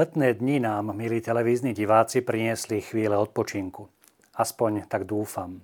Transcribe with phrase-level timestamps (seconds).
[0.00, 3.84] Letné dni nám, milí televízni diváci, priniesli chvíle odpočinku.
[4.32, 5.60] Aspoň tak dúfam.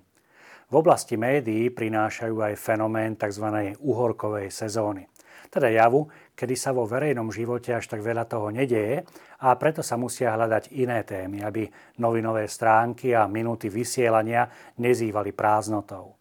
[0.69, 3.73] V oblasti médií prinášajú aj fenomén tzv.
[3.81, 5.09] uhorkovej sezóny.
[5.49, 6.05] Teda javu,
[6.37, 9.09] kedy sa vo verejnom živote až tak veľa toho nedeje
[9.41, 11.65] a preto sa musia hľadať iné témy, aby
[11.97, 16.13] novinové stránky a minúty vysielania nezývali prázdnotou.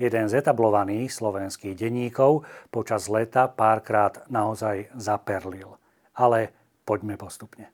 [0.00, 5.76] Jeden z etablovaných slovenských denníkov počas leta párkrát naozaj zaperlil.
[6.16, 7.70] Ale Poďme postupne.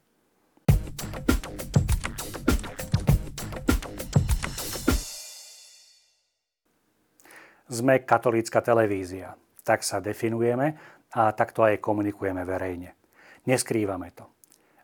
[7.68, 9.36] Sme katolícka televízia.
[9.60, 10.76] Tak sa definujeme
[11.12, 12.96] a takto aj komunikujeme verejne.
[13.44, 14.24] Neskrývame to.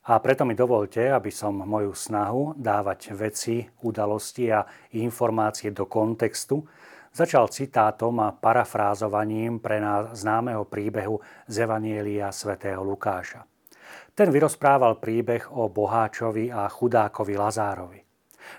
[0.05, 4.61] A preto mi dovolte, aby som moju snahu dávať veci, udalosti a
[5.01, 6.61] informácie do kontextu
[7.09, 13.54] začal citátom a parafrázovaním pre nás známeho príbehu z Evanielia svätého Lukáša.
[14.15, 17.99] Ten vyrozprával príbeh o boháčovi a chudákovi Lazárovi.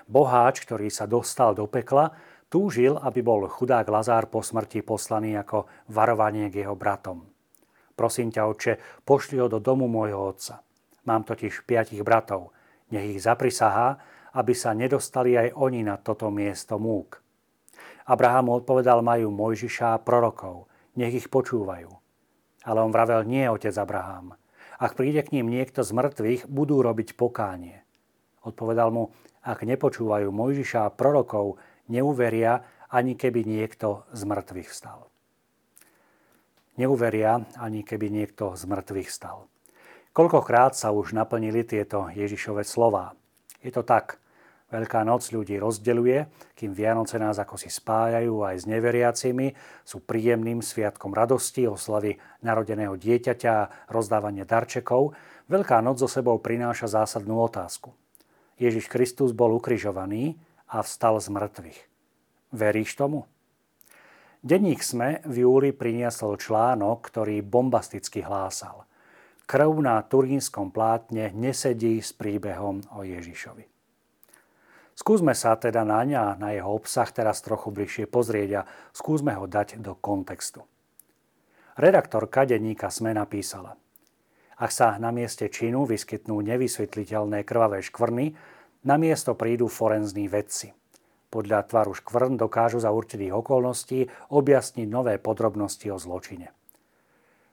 [0.04, 2.12] Boháč, ktorý sa dostal do pekla,
[2.52, 7.24] túžil, aby bol chudák Lazár po smrti poslaný ako varovanie k jeho bratom.
[7.96, 8.72] Prosím ťa, oče,
[9.08, 10.60] pošli ho do domu môjho otca.
[11.08, 12.52] Mám totiž piatich bratov.
[12.92, 13.96] Nech ich zaprisahá,
[14.36, 17.24] aby sa nedostali aj oni na toto miesto múk.
[18.04, 20.68] Abraham odpovedal, majú Mojžiša prorokov.
[21.00, 21.88] Nech ich počúvajú.
[22.68, 24.36] Ale on vravel, nie, otec Abraham.
[24.76, 27.80] Ak príde k ním niekto z mŕtvych, budú robiť pokánie.
[28.44, 29.10] Odpovedal mu,
[29.40, 31.56] ak nepočúvajú Mojžiša a prorokov,
[31.88, 35.08] neuveria, ani keby niekto z mŕtvych vstal.
[36.76, 39.48] Neuveria, ani keby niekto z mŕtvych vstal.
[40.12, 43.16] Koľkokrát sa už naplnili tieto Ježišove slova.
[43.64, 44.20] Je to tak.
[44.66, 46.26] Veľká noc ľudí rozdeľuje,
[46.58, 49.54] kým Vianoce nás ako si spájajú aj s neveriacimi,
[49.86, 55.14] sú príjemným sviatkom radosti, oslavy narodeného dieťaťa a rozdávanie darčekov.
[55.46, 57.94] Veľká noc so sebou prináša zásadnú otázku.
[58.58, 60.34] Ježiš Kristus bol ukrižovaný
[60.66, 61.80] a vstal z mŕtvych.
[62.50, 63.30] Veríš tomu?
[64.42, 68.82] Denník SME v júli priniesol článok, ktorý bombasticky hlásal.
[69.46, 73.75] Krv na turínskom plátne nesedí s príbehom o Ježišovi.
[74.96, 79.44] Skúsme sa teda na ňa, na jeho obsah teraz trochu bližšie pozrieť a skúsme ho
[79.44, 80.64] dať do kontextu.
[81.76, 83.76] Redaktorka denníka SME napísala
[84.56, 88.32] Ak sa na mieste činu vyskytnú nevysvetliteľné krvavé škvrny,
[88.88, 90.72] na miesto prídu forenzní vedci.
[91.28, 96.56] Podľa tvaru škvrn dokážu za určitých okolností objasniť nové podrobnosti o zločine.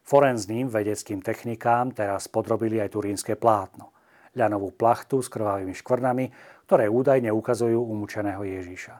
[0.07, 3.91] Forenzným vedeckým technikám teraz podrobili aj turínske plátno–
[4.33, 6.25] ľanovú plachtu s krvavými škvrnami,
[6.65, 8.95] ktoré údajne ukazujú umúčeného Ježiša.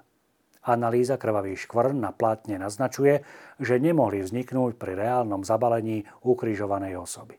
[0.64, 3.20] Analýza krvavých škvrn na plátne naznačuje,
[3.60, 7.36] že nemohli vzniknúť pri reálnom zabalení ukrižovanej osoby.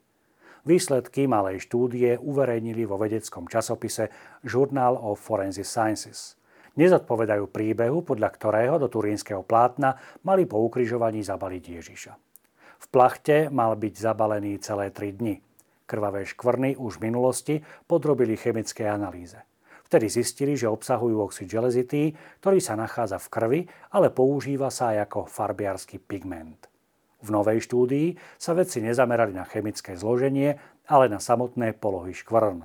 [0.65, 4.13] Výsledky malej štúdie uverejnili vo vedeckom časopise
[4.45, 6.37] Journal of Forensic Sciences.
[6.77, 12.13] Nezodpovedajú príbehu, podľa ktorého do turínskeho plátna mali po ukrižovaní zabaliť Ježiša.
[12.81, 15.41] V plachte mal byť zabalený celé tri dni.
[15.85, 19.37] Krvavé škvrny už v minulosti podrobili chemické analýze.
[19.85, 23.61] Vtedy zistili, že obsahujú oxid železitý, ktorý sa nachádza v krvi,
[23.93, 26.73] ale používa sa aj ako farbiarský pigment.
[27.21, 30.57] V novej štúdii sa vedci nezamerali na chemické zloženie,
[30.89, 32.65] ale na samotné polohy škvrn.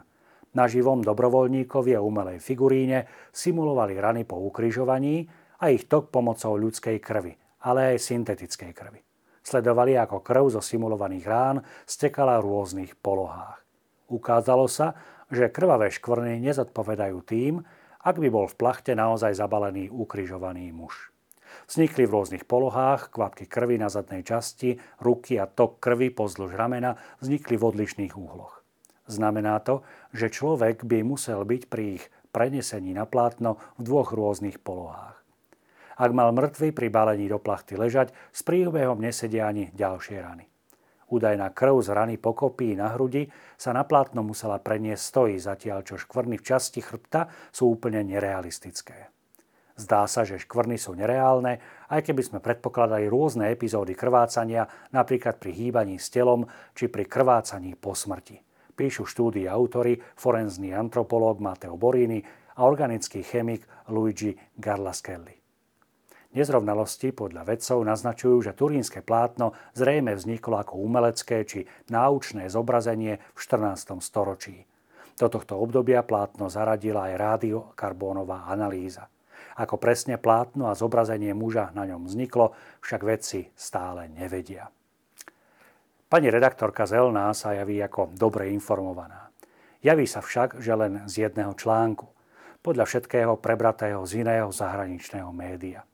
[0.56, 3.06] Na živom dobrovoľníkovi a umelej figuríne
[3.36, 5.28] simulovali rany po ukrižovaní
[5.60, 7.36] a ich tok pomocou ľudskej krvi,
[7.68, 9.09] ale aj syntetickej krvi.
[9.44, 11.58] Sledovali, ako krv zo simulovaných rán
[11.88, 13.64] stekala v rôznych polohách.
[14.10, 14.98] Ukázalo sa,
[15.30, 17.62] že krvavé škvrny nezodpovedajú tým,
[18.02, 21.14] ak by bol v plachte naozaj zabalený ukrižovaný muž.
[21.70, 26.98] Vznikli v rôznych polohách, kvapky krvi na zadnej časti, ruky a tok krvi pozdĺž ramena
[27.22, 28.62] vznikli v odlišných úhloch.
[29.10, 29.82] Znamená to,
[30.14, 35.19] že človek by musel byť pri ich prenesení na plátno v dvoch rôznych polohách.
[36.00, 40.48] Ak mal mŕtvy pri balení do plachty ležať, s príbehom nesedia ani ďalšie rany.
[41.12, 43.28] Údajná krv z rany pokopí na hrudi
[43.60, 49.12] sa na plátno musela preniesť stojí, zatiaľ čo škvrny v časti chrbta sú úplne nerealistické.
[49.80, 55.52] Zdá sa, že škvrny sú nereálne, aj keby sme predpokladali rôzne epizódy krvácania, napríklad pri
[55.56, 56.46] hýbaní s telom
[56.76, 58.38] či pri krvácaní po smrti.
[58.76, 62.20] Píšu štúdii autory, forenzný antropológ Matteo Borini
[62.60, 65.39] a organický chemik Luigi Garlaschelli.
[66.30, 73.40] Nezrovnalosti podľa vedcov naznačujú, že turínske plátno zrejme vzniklo ako umelecké či náučné zobrazenie v
[73.42, 73.98] 14.
[73.98, 74.62] storočí.
[75.18, 79.10] Do tohto obdobia plátno zaradila aj rádiokarbónová analýza.
[79.58, 82.54] Ako presne plátno a zobrazenie muža na ňom vzniklo,
[82.86, 84.70] však vedci stále nevedia.
[86.14, 89.34] Pani redaktorka Zelná sa javí ako dobre informovaná.
[89.82, 92.06] Javí sa však, že len z jedného článku,
[92.62, 95.89] podľa všetkého prebratého z iného zahraničného média.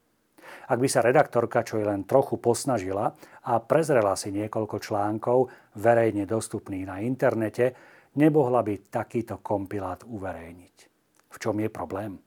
[0.66, 3.14] Ak by sa redaktorka čo je len trochu posnažila
[3.46, 7.78] a prezrela si niekoľko článkov verejne dostupných na internete,
[8.18, 10.76] nebohla by takýto kompilát uverejniť.
[11.30, 12.18] V čom je problém?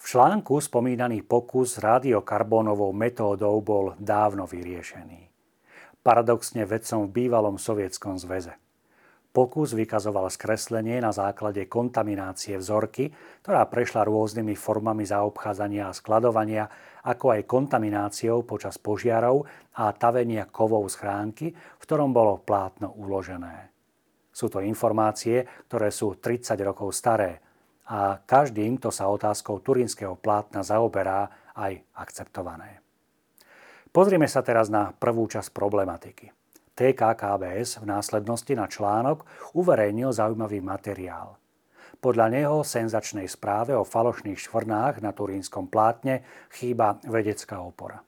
[0.00, 5.28] V článku spomínaný pokus radiokarbónovou metódou bol dávno vyriešený.
[6.00, 8.63] Paradoxne vedcom v bývalom sovietskom zväze.
[9.34, 13.10] Pokus vykazoval skreslenie na základe kontaminácie vzorky,
[13.42, 16.70] ktorá prešla rôznymi formami zaobchádzania a skladovania,
[17.02, 19.42] ako aj kontamináciou počas požiarov
[19.74, 23.74] a tavenia kovov schránky, v ktorom bolo plátno uložené.
[24.30, 27.42] Sú to informácie, ktoré sú 30 rokov staré
[27.90, 31.26] a každým, kto sa otázkou turínskeho plátna zaoberá,
[31.58, 32.78] aj akceptované.
[33.90, 36.43] Pozrime sa teraz na prvú časť problematiky.
[36.74, 39.22] TKKBS v následnosti na článok
[39.54, 41.38] uverejnil zaujímavý materiál.
[42.02, 48.02] Podľa neho senzačnej správe o falošných švrnách na turínskom plátne chýba vedecká opora.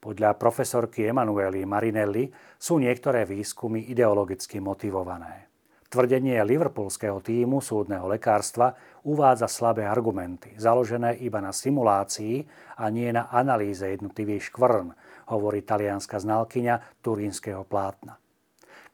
[0.00, 5.52] Podľa profesorky Emanuely Marinelli sú niektoré výskumy ideologicky motivované.
[5.90, 8.72] Tvrdenie liverpoolského týmu súdneho lekárstva
[9.04, 12.46] uvádza slabé argumenty, založené iba na simulácii
[12.78, 14.94] a nie na analýze jednotlivých škvrn,
[15.30, 18.18] hovorí talianska znalkyňa turínskeho plátna.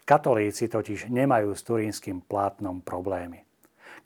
[0.06, 3.43] Katolíci totiž nemajú s turínskym plátnom problémy.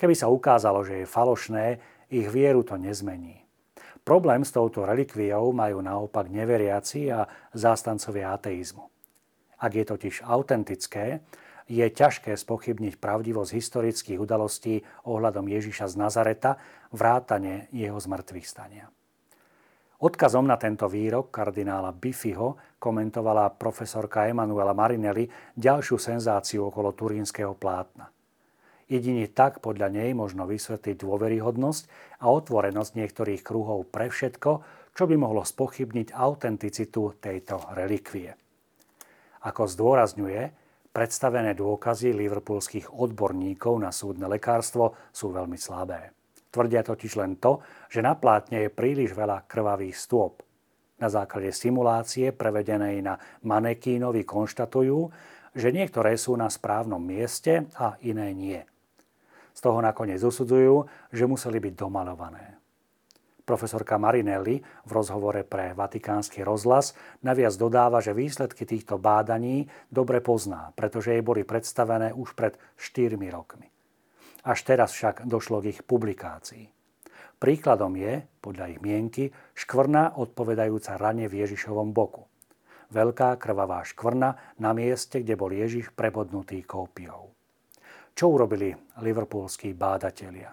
[0.00, 1.64] Keby sa ukázalo, že je falošné,
[2.08, 3.44] ich vieru to nezmení.
[4.00, 8.88] Problém s touto relikviou majú naopak neveriaci a zástancovia ateizmu.
[9.60, 11.20] Ak je totiž autentické,
[11.68, 16.56] je ťažké spochybniť pravdivosť historických udalostí ohľadom Ježiša z Nazareta,
[16.90, 18.90] vrátane jeho zmrtvých stania.
[20.00, 28.08] Odkazom na tento výrok kardinála Biffiho komentovala profesorka Emanuela Marinelli ďalšiu senzáciu okolo turínskeho plátna.
[28.88, 31.82] Jedine tak podľa nej možno vysvetliť dôveryhodnosť
[32.24, 34.50] a otvorenosť niektorých kruhov pre všetko,
[34.96, 38.32] čo by mohlo spochybniť autenticitu tejto relikvie.
[39.44, 40.42] Ako zdôrazňuje,
[40.96, 46.19] predstavené dôkazy liverpoolských odborníkov na súdne lekárstvo sú veľmi slabé.
[46.50, 50.42] Tvrdia totiž len to, že na plátne je príliš veľa krvavých stôp.
[51.00, 53.16] Na základe simulácie prevedenej na
[53.46, 54.98] manekínovi konštatujú,
[55.56, 58.60] že niektoré sú na správnom mieste a iné nie.
[59.54, 62.60] Z toho nakoniec usudzujú, že museli byť domalované.
[63.50, 66.94] Profesorka Marinelli v rozhovore pre Vatikánsky rozhlas
[67.26, 73.18] naviac dodáva, že výsledky týchto bádaní dobre pozná, pretože jej boli predstavené už pred 4
[73.34, 73.66] rokmi.
[74.44, 76.68] Až teraz však došlo k ich publikácii.
[77.40, 82.28] Príkladom je, podľa ich mienky, škvrna odpovedajúca rane v Ježišovom boku.
[82.92, 87.32] Veľká krvavá škvrna na mieste, kde bol Ježiš prebodnutý kópiou.
[88.12, 90.52] Čo urobili liverpoolskí bádatelia?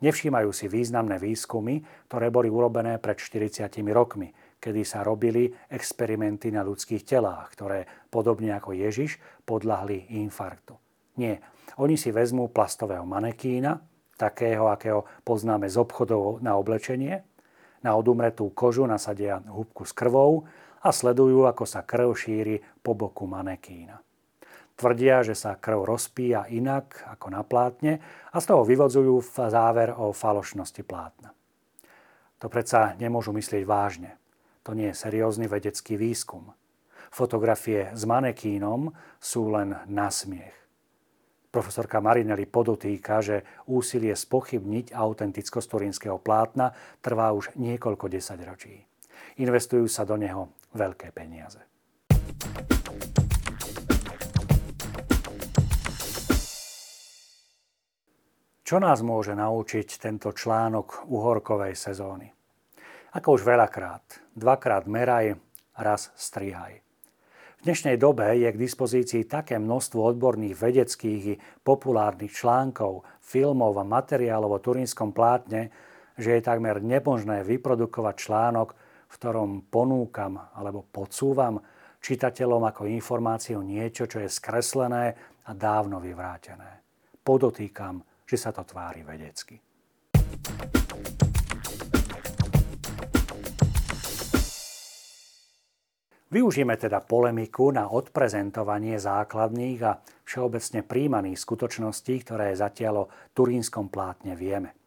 [0.00, 6.64] Nevšímajú si významné výskumy, ktoré boli urobené pred 40 rokmi, kedy sa robili experimenty na
[6.64, 10.89] ľudských telách, ktoré, podobne ako Ježiš, podľahli infarktu.
[11.20, 11.44] Nie,
[11.76, 13.84] oni si vezmú plastového manekína,
[14.16, 17.20] takého, akého poznáme z obchodov na oblečenie,
[17.84, 20.48] na odumretú kožu nasadia húbku s krvou
[20.80, 24.00] a sledujú, ako sa krv šíri po boku manekína.
[24.80, 28.00] Tvrdia, že sa krv rozpíja inak ako na plátne
[28.32, 29.20] a z toho vyvodzujú
[29.52, 31.36] záver o falošnosti plátna.
[32.40, 34.16] To predsa nemôžu myslieť vážne.
[34.64, 36.56] To nie je seriózny vedecký výskum.
[37.12, 40.59] Fotografie s manekínom sú len nasmiech.
[41.50, 46.70] Profesorka Marinelli podotýka, že úsilie spochybniť autentickosť turínskeho plátna
[47.02, 48.86] trvá už niekoľko desaťročí.
[49.42, 51.58] Investujú sa do neho veľké peniaze.
[58.62, 62.30] Čo nás môže naučiť tento článok uhorkovej sezóny?
[63.18, 64.06] Ako už veľakrát,
[64.38, 65.34] dvakrát meraj,
[65.74, 66.89] raz strihaj.
[67.60, 73.84] V dnešnej dobe je k dispozícii také množstvo odborných vedeckých i populárnych článkov, filmov a
[73.84, 75.68] materiálov o turínskom plátne,
[76.16, 78.72] že je takmer nemožné vyprodukovať článok,
[79.12, 81.60] v ktorom ponúkam alebo podsúvam
[82.00, 85.12] čitateľom ako informáciu niečo, čo je skreslené
[85.44, 86.80] a dávno vyvrátené.
[87.20, 89.60] Podotýkam, že sa to tvári vedecky.
[96.30, 104.38] Využijeme teda polemiku na odprezentovanie základných a všeobecne príjmaných skutočností, ktoré zatiaľ o turínskom plátne
[104.38, 104.78] vieme.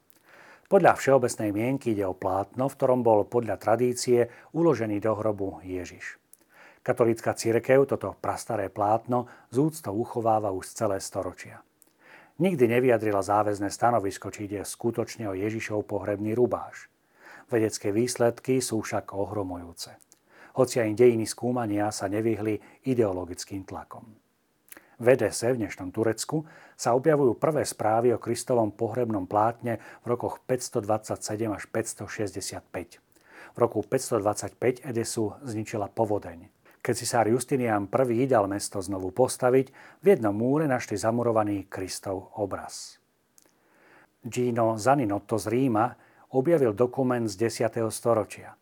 [0.72, 4.24] Podľa všeobecnej mienky ide o plátno, v ktorom bol podľa tradície
[4.56, 6.16] uložený do hrobu Ježiš.
[6.80, 11.60] Katolícka církev toto prastaré plátno z úctou uchováva už celé storočia.
[12.40, 16.88] Nikdy nevyjadrila záväzné stanovisko, či ide skutočne o Ježišov pohrebný rubáš.
[17.52, 19.92] Vedecké výsledky sú však ohromujúce.
[20.54, 24.06] Hoci aj dejiny skúmania sa nevyhli ideologickým tlakom.
[25.02, 26.46] V Edese, v dnešnom Turecku,
[26.78, 33.02] sa objavujú prvé správy o Kristovom pohrebnom plátne v rokoch 527 až 565.
[33.54, 36.46] V roku 525 Edesu zničila povodeň.
[36.84, 39.66] Keď cisár Justinian I dal mesto znovu postaviť,
[39.98, 43.02] v jednom múre našli zamurovaný Kristov obraz.
[44.22, 45.90] Gino Zaninotto z Ríma
[46.30, 47.90] objavil dokument z 10.
[47.90, 48.54] storočia.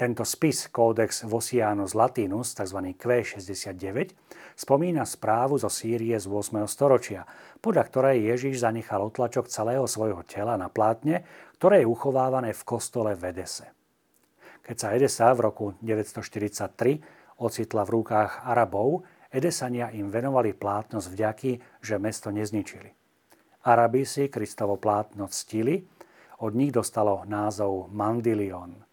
[0.00, 2.96] Tento spis Codex Vossianus Latinus, tzv.
[2.96, 4.16] Q69,
[4.56, 6.64] spomína správu zo Sýrie z 8.
[6.64, 7.28] storočia,
[7.60, 11.20] podľa ktorej Ježiš zanechal otlačok celého svojho tela na plátne,
[11.60, 13.76] ktoré je uchovávané v kostole v Edese.
[14.64, 21.12] Keď sa Edesa v roku 943 ocitla v rukách Arabov, Edesania im venovali plátno z
[21.12, 22.88] vďaky, že mesto nezničili.
[23.68, 25.76] Arabi si Kristovo plátno ctili,
[26.40, 28.88] od nich dostalo názov Mandilion.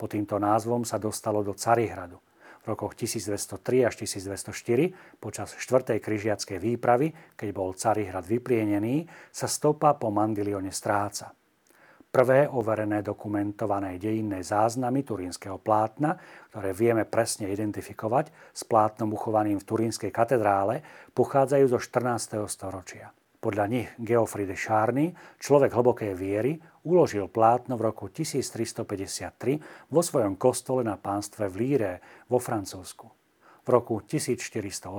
[0.00, 2.16] Po týmto názvom sa dostalo do Carihradu.
[2.64, 6.00] V rokoch 1203 až 1204 počas 4.
[6.00, 11.36] križiackej výpravy, keď bol Carihrad vyplienený, sa stopa po Mandilione stráca.
[12.08, 16.16] Prvé overené dokumentované dejinné záznamy turínskeho plátna,
[16.48, 20.80] ktoré vieme presne identifikovať s plátnom uchovaným v Turínskej katedrále,
[21.12, 22.40] pochádzajú zo 14.
[22.48, 23.12] storočia.
[23.40, 30.84] Podľa nich Geoffrey Charny, človek hlbokej viery, uložil plátno v roku 1353 vo svojom kostole
[30.84, 31.92] na pánstve v Líre
[32.28, 33.08] vo Francúzsku.
[33.64, 34.92] V roku 1418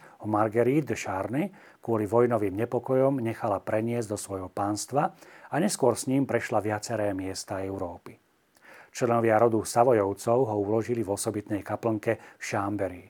[0.00, 1.44] ho Marguerite de Charny
[1.84, 5.12] kvôli vojnovým nepokojom nechala preniesť do svojho pánstva
[5.52, 8.16] a neskôr s ním prešla viaceré miesta Európy.
[8.96, 13.04] Členovia rodu Savojovcov ho uložili v osobitnej kaplnke v Šámberí.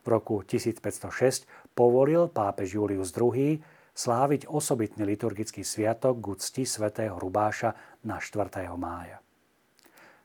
[0.00, 3.60] V roku 1506 povolil pápež Julius II
[3.94, 8.66] sláviť osobitný liturgický sviatok k úcti svätého Rubáša na 4.
[8.74, 9.22] mája.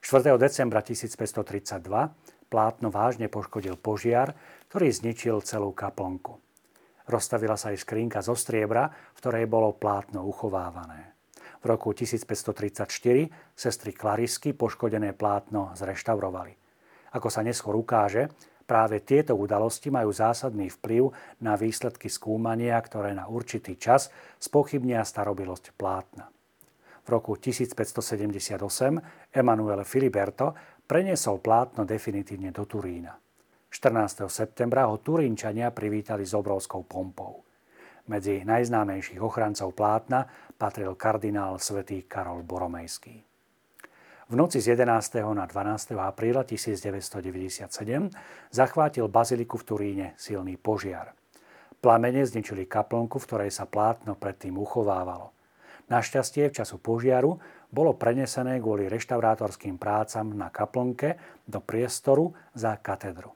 [0.02, 0.36] 4.
[0.42, 1.86] decembra 1532
[2.50, 4.34] plátno vážne poškodil požiar,
[4.74, 6.42] ktorý zničil celú kaplnku.
[7.06, 11.14] Rozstavila sa aj skrinka zo striebra, v ktorej bolo plátno uchovávané.
[11.62, 12.90] V roku 1534
[13.54, 16.58] sestry Klarisky poškodené plátno zreštaurovali.
[17.14, 18.30] Ako sa neskôr ukáže,
[18.70, 21.10] práve tieto udalosti majú zásadný vplyv
[21.42, 26.30] na výsledky skúmania, ktoré na určitý čas spochybnia starobilosť plátna.
[27.02, 28.62] V roku 1578
[29.34, 30.54] Emanuele Filiberto
[30.86, 33.18] preniesol plátno definitívne do Turína.
[33.74, 34.30] 14.
[34.30, 37.50] septembra ho Turínčania privítali s obrovskou pompou.
[38.10, 40.26] Medzi najznámejších ochrancov plátna
[40.58, 43.29] patril kardinál svätý Karol Boromejský.
[44.30, 45.26] V noci z 11.
[45.34, 45.98] na 12.
[45.98, 47.74] apríla 1997
[48.54, 51.18] zachvátil baziliku v Turíne silný požiar.
[51.82, 55.34] Plamene zničili kaplnku, v ktorej sa plátno predtým uchovávalo.
[55.90, 57.42] Našťastie v času požiaru
[57.74, 61.18] bolo prenesené kvôli reštaurátorským prácam na kaplnke
[61.50, 63.34] do priestoru za katedru.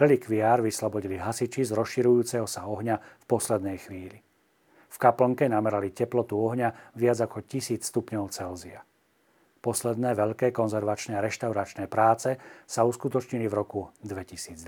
[0.00, 4.24] Relikviár vyslobodili hasiči z rozširujúceho sa ohňa v poslednej chvíli.
[4.88, 8.80] V kaplnke namerali teplotu ohňa viac ako 1000 stupňov Celzia.
[9.64, 12.36] Posledné veľké konzervačné a reštauračné práce
[12.68, 14.60] sa uskutočnili v roku 2002.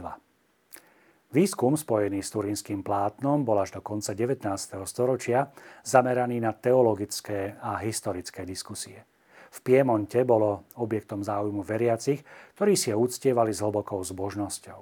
[1.37, 4.49] Výskum spojený s turínskym plátnom bol až do konca 19.
[4.89, 5.53] storočia
[5.85, 9.05] zameraný na teologické a historické diskusie.
[9.53, 12.25] V Piemonte bolo objektom záujmu veriacich,
[12.57, 14.81] ktorí si ho uctievali s hlbokou zbožnosťou.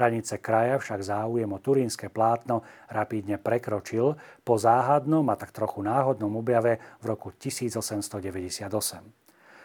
[0.00, 6.32] Hranice kraja však záujem o turínske plátno rapidne prekročil po záhadnom a tak trochu náhodnom
[6.32, 9.23] objave v roku 1898.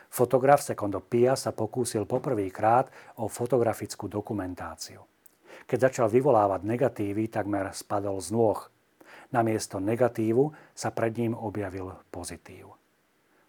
[0.10, 2.90] Fotograf Secondo Pia sa pokúsil poprvýkrát
[3.22, 5.06] o fotografickú dokumentáciu.
[5.70, 8.58] Keď začal vyvolávať negatívy, takmer spadol z nôh.
[9.30, 12.74] Namiesto negatívu sa pred ním objavil pozitív.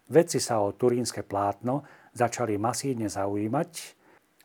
[0.05, 1.81] Vedci sa o turínske plátno
[2.13, 3.71] začali masívne zaujímať.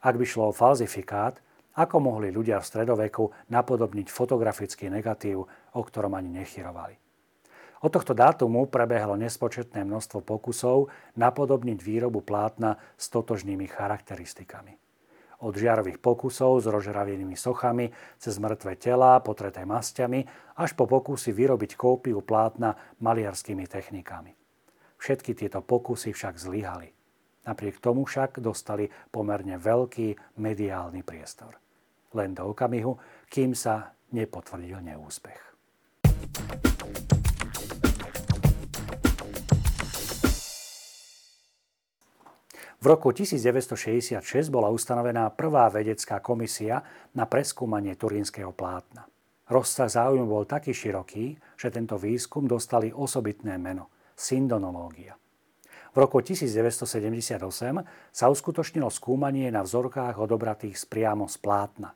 [0.01, 1.37] Ak by šlo o falzifikát,
[1.77, 5.45] ako mohli ľudia v stredoveku napodobniť fotografický negatív,
[5.77, 7.06] o ktorom ani nechyrovali?
[7.85, 10.89] Od tohto dátumu prebehlo nespočetné množstvo pokusov
[11.21, 14.77] napodobniť výrobu plátna s totožnými charakteristikami.
[15.45, 20.25] Od žiarových pokusov s rozžravenými sochami, cez mŕtve telá potreté masťami,
[20.57, 22.73] až po pokusy vyrobiť kópiu plátna
[23.05, 24.33] maliarskými technikami.
[24.97, 26.89] Všetky tieto pokusy však zlyhali.
[27.45, 31.61] Napriek tomu však dostali pomerne veľký mediálny priestor
[32.17, 32.97] len do okamihu,
[33.29, 35.41] kým sa nepotvrdil neúspech.
[42.87, 46.87] V roku 1966 bola ustanovená prvá vedecká komisia
[47.19, 49.11] na preskúmanie turínskeho plátna.
[49.51, 55.19] Rozsah záujmu bol taký široký, že tento výskum dostali osobitné meno– syndonológia.
[55.91, 57.43] V roku 1978
[58.15, 61.91] sa uskutočnilo skúmanie na vzorkách odobratých priamo z plátna.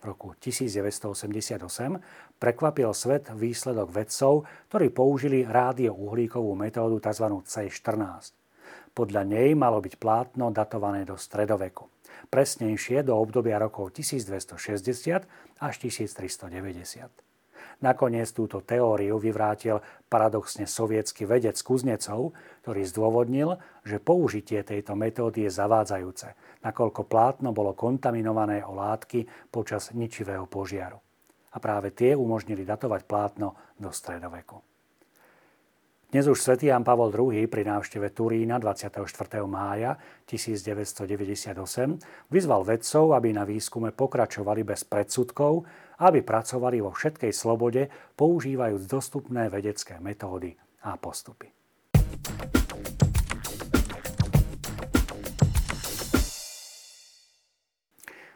[0.00, 1.60] V roku 1988
[2.40, 7.28] prekvapil svet výsledok vedcov, ktorí použili rádiouhlíkovú metódu tzv.
[7.44, 8.41] C14.
[8.92, 11.88] Podľa nej malo byť plátno datované do stredoveku.
[12.28, 15.24] Presnejšie do obdobia rokov 1260
[15.64, 17.08] až 1390.
[17.82, 25.50] Nakoniec túto teóriu vyvrátil paradoxne sovietský vedec Kuznecov, ktorý zdôvodnil, že použitie tejto metódy je
[25.50, 31.00] zavádzajúce, nakoľko plátno bolo kontaminované o látky počas ničivého požiaru.
[31.52, 34.71] A práve tie umožnili datovať plátno do stredoveku.
[36.12, 39.00] Dnes už svätý Jan Pavol II pri návšteve Turína 24.
[39.48, 39.96] mája
[40.28, 41.56] 1998
[42.28, 45.64] vyzval vedcov, aby na výskume pokračovali bez predsudkov,
[46.04, 50.52] aby pracovali vo všetkej slobode, používajúc dostupné vedecké metódy
[50.84, 51.61] a postupy.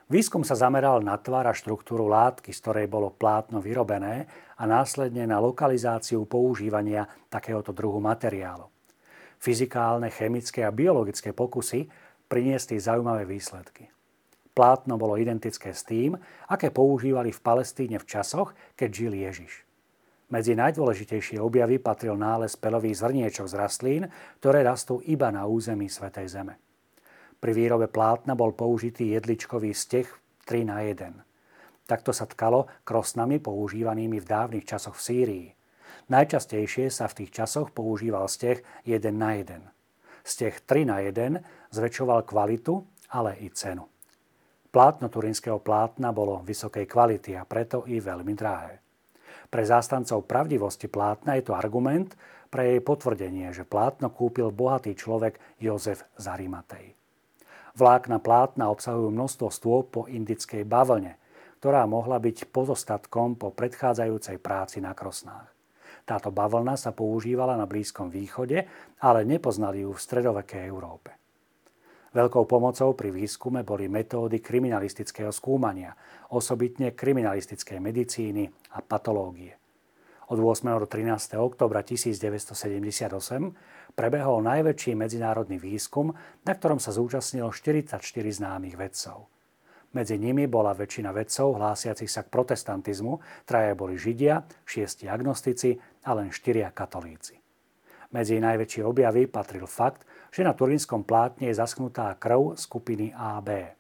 [0.06, 5.26] Výskum sa zameral na tvár a štruktúru látky, z ktorej bolo plátno vyrobené a následne
[5.26, 8.70] na lokalizáciu používania takéhoto druhu materiálu.
[9.42, 11.90] Fyzikálne, chemické a biologické pokusy
[12.30, 13.90] priniesli zaujímavé výsledky.
[14.54, 16.14] Plátno bolo identické s tým,
[16.46, 19.66] aké používali v Palestíne v časoch, keď žil Ježiš.
[20.30, 24.02] Medzi najdôležitejšie objavy patril nález pelových zrniečok z rastlín,
[24.38, 26.62] ktoré rastú iba na území Svetej Zeme.
[27.36, 30.08] Pri výrobe plátna bol použitý jedličkový steh
[30.48, 31.12] 3 na 1.
[31.86, 35.48] Takto sa tkalo krosnami používanými v dávnych časoch v Sýrii.
[36.10, 39.62] Najčastejšie sa v tých časoch používal steh 1 na 1.
[40.26, 42.82] Steh 3 na 1 zväčšoval kvalitu,
[43.14, 43.86] ale i cenu.
[44.72, 48.82] Plátno turínskeho plátna bolo vysokej kvality a preto i veľmi drahé.
[49.46, 52.18] Pre zástancov pravdivosti plátna je to argument
[52.50, 57.05] pre jej potvrdenie, že plátno kúpil bohatý človek Jozef Zarimatej.
[57.76, 61.20] Vlákna plátna obsahujú množstvo stôp po indickej bavlne,
[61.60, 65.52] ktorá mohla byť pozostatkom po predchádzajúcej práci na krosnách.
[66.08, 68.64] Táto bavlna sa používala na Blízkom východe,
[69.02, 71.12] ale nepoznali ju v stredovekej Európe.
[72.16, 75.92] Veľkou pomocou pri výskume boli metódy kriminalistického skúmania,
[76.32, 79.52] osobitne kriminalistickej medicíny a patológie.
[80.32, 80.80] Od 8.
[80.80, 81.36] do 13.
[81.36, 83.52] oktobra 1978
[83.96, 86.12] prebehol najväčší medzinárodný výskum,
[86.44, 89.32] na ktorom sa zúčastnilo 44 známych vedcov.
[89.96, 93.16] Medzi nimi bola väčšina vedcov hlásiacich sa k protestantizmu,
[93.48, 97.40] traje boli židia, šiesti agnostici a len štyria katolíci.
[98.12, 103.72] Medzi najväčšie objavy patril fakt, že na turínskom plátne je zaschnutá krv skupiny AB.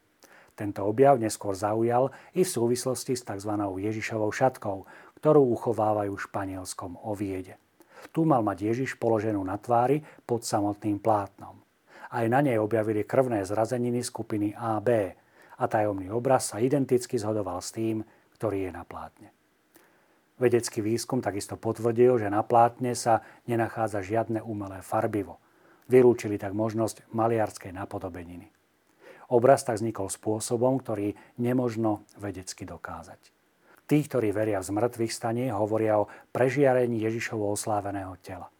[0.56, 3.52] Tento objav neskôr zaujal i v súvislosti s tzv.
[3.60, 4.88] Ježišovou šatkou,
[5.20, 7.60] ktorú uchovávajú v španielskom oviede.
[8.10, 11.58] Tu mal mať Ježiš položenú na tvári pod samotným plátnom.
[12.10, 14.88] Aj na nej objavili krvné zrazeniny skupiny AB
[15.58, 18.04] a tajomný obraz sa identicky zhodoval s tým,
[18.36, 19.28] ktorý je na plátne.
[20.36, 25.40] Vedecký výskum takisto potvrdil, že na plátne sa nenachádza žiadne umelé farbivo.
[25.88, 28.52] Vylúčili tak možnosť maliarskej napodobeniny.
[29.32, 33.35] Obraz tak vznikol spôsobom, ktorý nemožno vedecky dokázať.
[33.86, 38.50] Tí, ktorí veria v zmrtvých stanie, hovoria o prežiarení Ježišovo osláveného tela.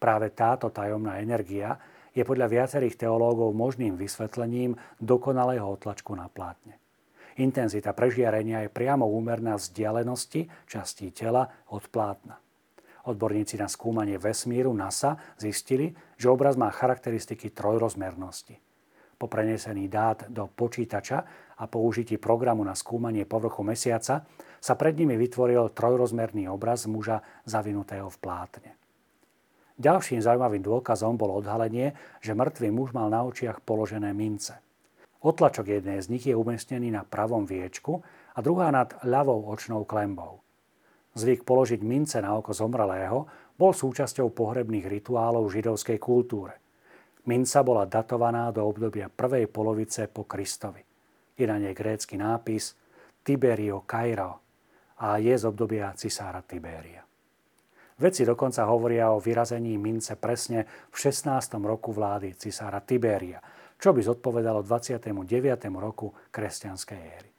[0.00, 1.76] Práve táto tajomná energia
[2.16, 6.80] je podľa viacerých teológov možným vysvetlením dokonalého otlačku na plátne.
[7.36, 12.40] Intenzita prežiarenia je priamo úmerná vzdialenosti častí tela od plátna.
[13.06, 18.56] Odborníci na skúmanie vesmíru NASA zistili, že obraz má charakteristiky trojrozmernosti.
[19.20, 21.24] Po prenesení dát do počítača
[21.56, 24.28] a použití programu na skúmanie povrchu mesiaca
[24.60, 28.70] sa pred nimi vytvoril trojrozmerný obraz muža zavinutého v plátne.
[29.76, 31.92] Ďalším zaujímavým dôkazom bolo odhalenie,
[32.24, 34.56] že mŕtvý muž mal na očiach položené mince.
[35.20, 38.00] Otlačok jednej z nich je umiestnený na pravom viečku
[38.32, 40.40] a druhá nad ľavou očnou klembou.
[41.16, 43.24] Zvyk položiť mince na oko zomrelého
[43.56, 46.60] bol súčasťou pohrebných rituálov židovskej kultúre.
[47.26, 50.95] Minca bola datovaná do obdobia prvej polovice po Kristovi.
[51.36, 52.72] Je na nej grécky nápis
[53.20, 54.46] Tiberio Cairo,
[54.96, 57.04] a je z obdobia cisára Tibéria.
[57.96, 61.56] Vedci dokonca hovoria o vyrazení mince presne v 16.
[61.64, 63.40] roku vlády cisára Tibéria,
[63.76, 65.12] čo by zodpovedalo 29.
[65.76, 67.30] roku kresťanskej éry.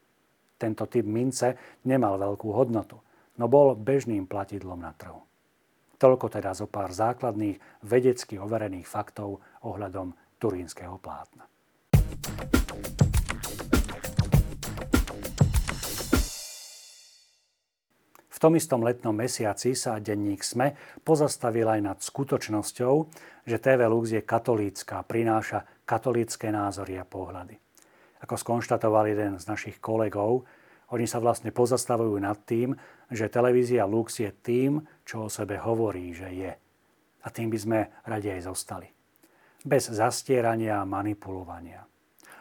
[0.58, 2.98] Tento typ mince nemal veľkú hodnotu,
[3.38, 5.22] no bol bežným platidlom na trhu.
[5.98, 11.46] Toľko teda zo pár základných vedecky overených faktov ohľadom turínskeho plátna.
[18.38, 22.96] V tom istom letnom mesiaci sa denník SME pozastavil aj nad skutočnosťou,
[23.50, 27.58] že TV Lux je katolícka, prináša katolícké názory a pohľady.
[28.22, 30.46] Ako skonštatoval jeden z našich kolegov,
[30.94, 32.78] oni sa vlastne pozastavujú nad tým,
[33.10, 36.54] že televízia Lux je tým, čo o sebe hovorí, že je.
[37.26, 38.86] A tým by sme radi aj zostali.
[39.66, 41.90] Bez zastierania a manipulovania.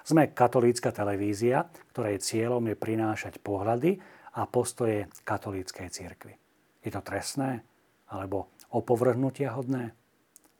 [0.04, 1.64] Sme katolícka televízia,
[1.96, 3.96] ktorej cieľom je prinášať pohľady,
[4.36, 6.36] a postoje katolíckej cirkvi.
[6.84, 7.64] Je to trestné
[8.12, 9.96] alebo opovrhnutia hodné?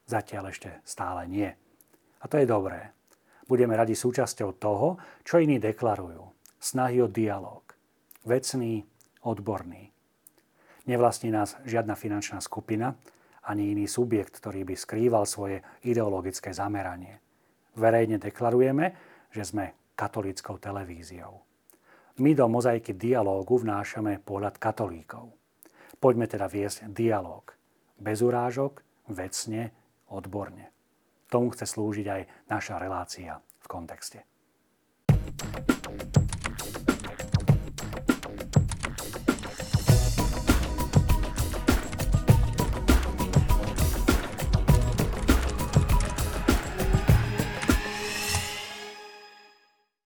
[0.09, 1.51] Zatiaľ ešte stále nie.
[2.23, 2.97] A to je dobré.
[3.47, 6.25] Budeme radi súčasťou toho, čo iní deklarujú.
[6.59, 7.63] Snahy o dialog.
[8.27, 8.83] Vecný,
[9.23, 9.95] odborný.
[10.87, 12.99] Nevlastní nás žiadna finančná skupina,
[13.47, 17.23] ani iný subjekt, ktorý by skrýval svoje ideologické zameranie.
[17.79, 18.95] Verejne deklarujeme,
[19.31, 21.46] že sme katolíckou televíziou
[22.17, 25.37] my do mozaiky dialógu vnášame pohľad katolíkov.
[26.01, 27.57] Poďme teda viesť dialóg.
[27.97, 29.73] Bez urážok, vecne,
[30.13, 30.73] odborne.
[31.29, 34.21] Tomu chce slúžiť aj naša relácia v kontexte.
[35.37, 35.76] thank you